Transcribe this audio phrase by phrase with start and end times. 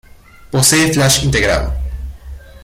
[0.49, 1.71] Posee flash integrado.